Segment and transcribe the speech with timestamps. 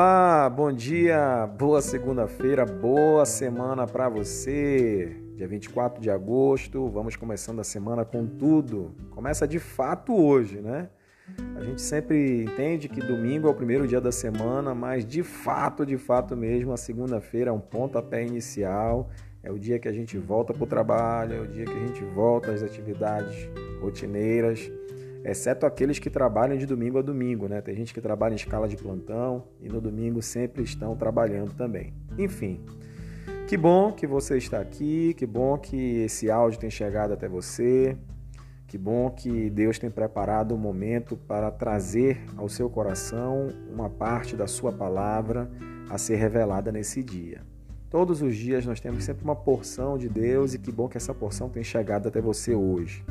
[0.00, 5.20] Olá, bom dia, boa segunda-feira, boa semana para você.
[5.34, 8.94] Dia 24 de agosto, vamos começando a semana com tudo.
[9.10, 10.88] Começa de fato hoje, né?
[11.56, 15.84] A gente sempre entende que domingo é o primeiro dia da semana, mas de fato,
[15.84, 19.10] de fato mesmo, a segunda-feira é um pontapé inicial.
[19.42, 21.86] É o dia que a gente volta para o trabalho, é o dia que a
[21.88, 23.48] gente volta às atividades
[23.80, 24.70] rotineiras
[25.30, 27.60] exceto aqueles que trabalham de domingo a domingo, né?
[27.60, 31.92] Tem gente que trabalha em escala de plantão e no domingo sempre estão trabalhando também.
[32.16, 32.60] Enfim,
[33.46, 37.96] que bom que você está aqui, que bom que esse áudio tem chegado até você,
[38.66, 44.36] que bom que Deus tem preparado um momento para trazer ao seu coração uma parte
[44.36, 45.50] da sua palavra
[45.88, 47.40] a ser revelada nesse dia.
[47.90, 51.14] Todos os dias nós temos sempre uma porção de Deus e que bom que essa
[51.14, 53.02] porção tem chegado até você hoje.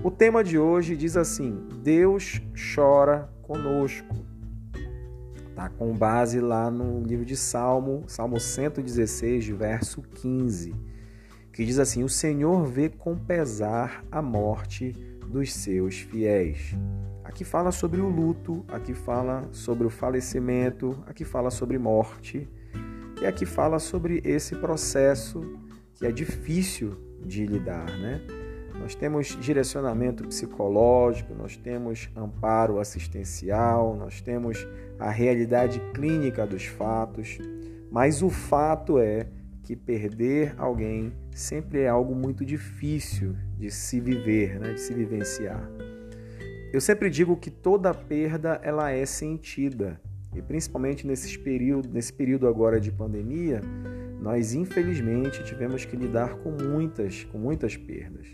[0.00, 2.40] O tema de hoje diz assim: Deus
[2.74, 4.14] chora conosco.
[5.54, 10.74] Tá com base lá no livro de Salmo, Salmo 116, verso 15,
[11.52, 14.92] que diz assim: O Senhor vê com pesar a morte
[15.28, 16.74] dos seus fiéis.
[17.22, 22.48] Aqui fala sobre o luto, aqui fala sobre o falecimento, aqui fala sobre morte,
[23.20, 25.40] e aqui fala sobre esse processo
[25.94, 28.41] que é difícil de lidar, né?
[28.82, 34.66] Nós temos direcionamento psicológico, nós temos amparo assistencial, nós temos
[34.98, 37.38] a realidade clínica dos fatos,
[37.92, 39.28] mas o fato é
[39.62, 44.72] que perder alguém sempre é algo muito difícil de se viver, né?
[44.72, 45.70] de se vivenciar.
[46.72, 50.00] Eu sempre digo que toda perda ela é sentida
[50.34, 53.60] e principalmente nesse período, nesse período agora de pandemia,
[54.20, 58.26] nós infelizmente tivemos que lidar com muitas, com muitas perdas.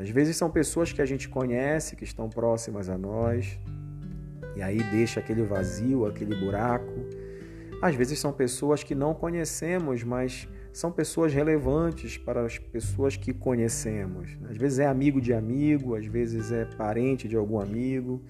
[0.00, 3.58] Às vezes são pessoas que a gente conhece, que estão próximas a nós,
[4.56, 6.90] e aí deixa aquele vazio, aquele buraco.
[7.82, 13.34] Às vezes são pessoas que não conhecemos, mas são pessoas relevantes para as pessoas que
[13.34, 14.38] conhecemos.
[14.48, 18.22] Às vezes é amigo de amigo, às vezes é parente de algum amigo.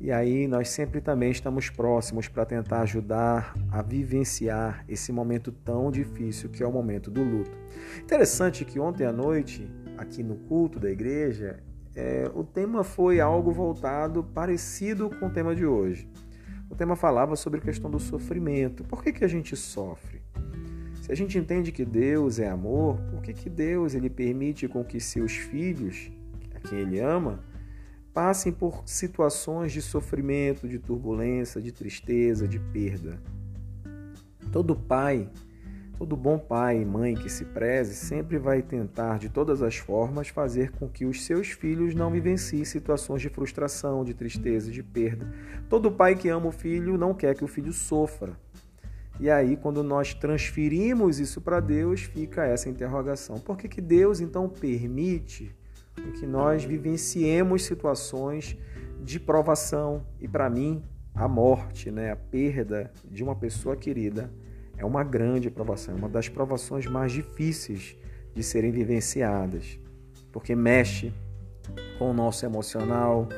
[0.00, 5.92] E aí nós sempre também estamos próximos para tentar ajudar a vivenciar esse momento tão
[5.92, 7.56] difícil que é o momento do luto.
[8.02, 11.62] Interessante que ontem à noite aqui no culto da igreja,
[11.94, 16.08] é, o tema foi algo voltado parecido com o tema de hoje.
[16.68, 18.82] O tema falava sobre a questão do sofrimento.
[18.84, 20.22] Por que, que a gente sofre?
[21.04, 24.82] Se a gente entende que Deus é amor, por que, que Deus ele permite com
[24.82, 26.10] que seus filhos,
[26.54, 27.44] a quem Ele ama,
[28.12, 33.20] passem por situações de sofrimento, de turbulência, de tristeza, de perda?
[34.50, 35.28] Todo pai
[35.96, 40.28] Todo bom pai e mãe que se preze sempre vai tentar, de todas as formas,
[40.28, 45.32] fazer com que os seus filhos não vivenciem situações de frustração, de tristeza, de perda.
[45.68, 48.36] Todo pai que ama o filho não quer que o filho sofra.
[49.20, 54.20] E aí, quando nós transferimos isso para Deus, fica essa interrogação: por que, que Deus
[54.20, 55.54] então permite
[56.18, 58.58] que nós vivenciemos situações
[59.00, 60.82] de provação e, para mim,
[61.14, 64.32] a morte, né, a perda de uma pessoa querida?
[64.76, 67.96] É uma grande provação, é uma das provações mais difíceis
[68.34, 69.78] de serem vivenciadas,
[70.32, 71.12] porque mexe
[71.98, 73.28] com o nosso emocional,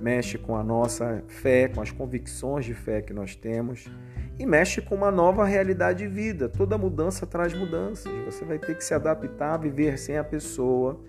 [0.00, 3.90] mexe com a nossa fé, com as convicções de fé que nós temos
[4.38, 6.48] e mexe com uma nova realidade de vida.
[6.48, 8.12] Toda mudança traz mudanças.
[8.24, 11.00] Você vai ter que se adaptar a viver sem a pessoa,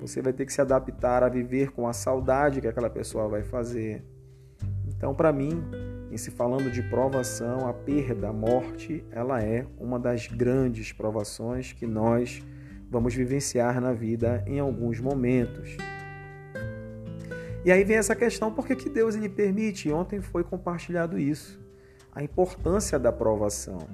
[0.00, 3.42] você vai ter que se adaptar a viver com a saudade que aquela pessoa vai
[3.42, 4.02] fazer.
[4.88, 5.62] Então, para mim,
[6.10, 11.72] em se falando de provação, a perda, a morte, ela é uma das grandes provações
[11.72, 12.42] que nós
[12.90, 15.76] vamos vivenciar na vida em alguns momentos.
[17.64, 19.92] E aí vem essa questão, por que, que Deus lhe permite?
[19.92, 21.60] Ontem foi compartilhado isso,
[22.12, 23.86] a importância da provação.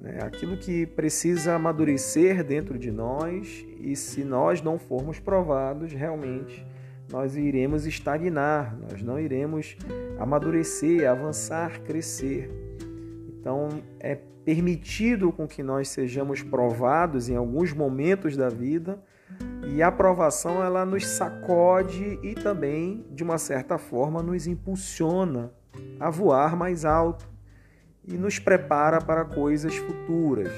[0.00, 0.18] Né?
[0.22, 6.64] Aquilo que precisa amadurecer dentro de nós e se nós não formos provados, realmente
[7.10, 9.76] nós iremos estagnar, nós não iremos
[10.18, 12.50] amadurecer, avançar, crescer.
[13.28, 13.68] Então,
[13.98, 19.02] é permitido com que nós sejamos provados em alguns momentos da vida,
[19.66, 25.52] e a aprovação ela nos sacode e também, de uma certa forma, nos impulsiona
[25.98, 27.28] a voar mais alto
[28.04, 30.52] e nos prepara para coisas futuras.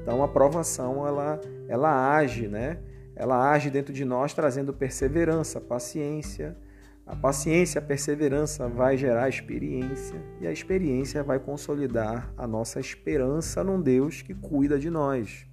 [0.00, 2.78] Então, a aprovação ela ela age, né?
[3.14, 6.56] Ela age dentro de nós trazendo perseverança, paciência.
[7.04, 13.64] A paciência, a perseverança vai gerar experiência e a experiência vai consolidar a nossa esperança
[13.64, 15.44] num Deus que cuida de nós.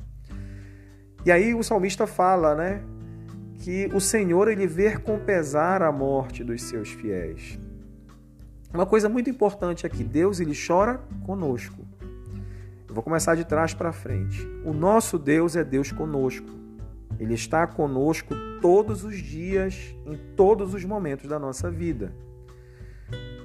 [1.26, 2.82] E aí o salmista fala, né,
[3.60, 7.60] que o Senhor ele vê com pesar a morte dos seus fiéis.
[8.74, 11.86] Uma coisa muito importante aqui, Deus ele chora conosco.
[12.88, 14.48] Eu vou começar de trás para frente.
[14.64, 16.59] O nosso Deus é Deus conosco.
[17.20, 22.14] Ele está conosco todos os dias, em todos os momentos da nossa vida.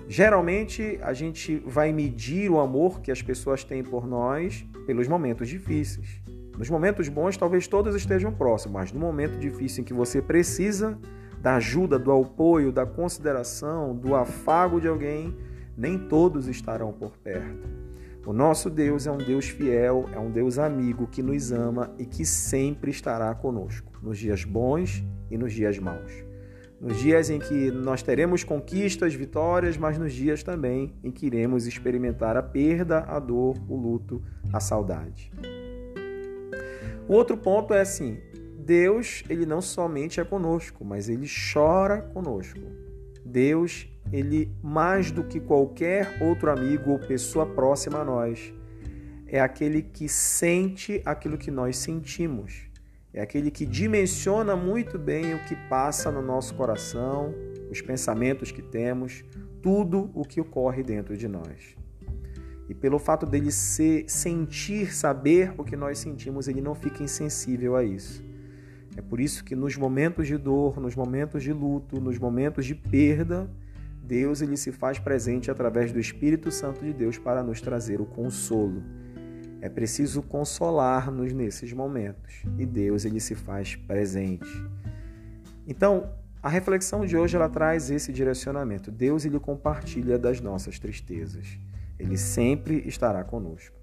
[0.06, 5.48] Geralmente a gente vai medir o amor que as pessoas têm por nós pelos momentos
[5.48, 6.20] difíceis.
[6.56, 10.98] Nos momentos bons, talvez todos estejam próximos, mas no momento difícil em que você precisa
[11.40, 15.36] da ajuda, do apoio, da consideração, do afago de alguém,
[15.76, 17.83] nem todos estarão por perto.
[18.26, 22.06] O nosso Deus é um Deus fiel, é um Deus amigo que nos ama e
[22.06, 26.24] que sempre estará conosco, nos dias bons e nos dias maus.
[26.80, 31.66] Nos dias em que nós teremos conquistas, vitórias, mas nos dias também em que iremos
[31.66, 34.22] experimentar a perda, a dor, o luto,
[34.52, 35.30] a saudade.
[37.06, 38.18] O outro ponto é assim:
[38.58, 42.60] Deus, ele não somente é conosco, mas ele chora conosco.
[43.24, 48.54] Deus, ele mais do que qualquer outro amigo ou pessoa próxima a nós,
[49.26, 52.70] é aquele que sente aquilo que nós sentimos.
[53.12, 57.34] É aquele que dimensiona muito bem o que passa no nosso coração,
[57.68, 59.24] os pensamentos que temos,
[59.60, 61.74] tudo o que ocorre dentro de nós.
[62.68, 67.74] E pelo fato dele ser, sentir, saber o que nós sentimos, ele não fica insensível
[67.74, 68.24] a isso.
[68.96, 72.76] É por isso que nos momentos de dor, nos momentos de luto, nos momentos de
[72.76, 73.50] perda,
[74.06, 78.04] Deus ele se faz presente através do Espírito Santo de Deus para nos trazer o
[78.04, 78.82] consolo.
[79.62, 84.46] É preciso consolar-nos nesses momentos e Deus ele se faz presente.
[85.66, 86.12] Então,
[86.42, 88.90] a reflexão de hoje ela traz esse direcionamento.
[88.90, 91.58] Deus ele compartilha das nossas tristezas.
[91.98, 93.74] Ele sempre estará conosco.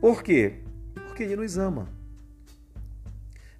[0.00, 0.64] Por quê?
[0.94, 1.88] Porque ele nos ama.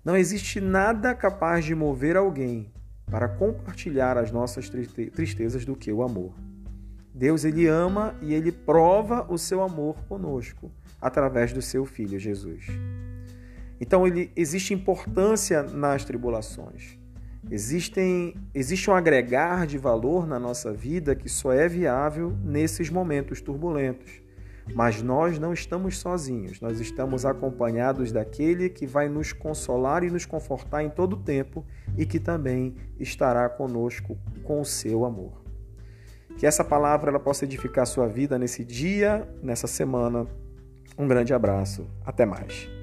[0.04, 2.72] Não existe nada capaz de mover alguém
[3.10, 6.34] para compartilhar as nossas tristezas do que o amor.
[7.14, 10.70] Deus ele ama e ele prova o seu amor conosco
[11.00, 12.66] através do seu filho Jesus.
[13.80, 16.98] Então ele existe importância nas tribulações.
[17.50, 23.40] Existem, existe um agregar de valor na nossa vida que só é viável nesses momentos
[23.40, 24.25] turbulentos.
[24.74, 30.26] Mas nós não estamos sozinhos, nós estamos acompanhados daquele que vai nos consolar e nos
[30.26, 31.64] confortar em todo o tempo
[31.96, 35.42] e que também estará conosco com o seu amor.
[36.36, 40.26] Que essa palavra ela possa edificar sua vida nesse dia, nessa semana.
[40.98, 41.86] Um grande abraço.
[42.04, 42.75] Até mais.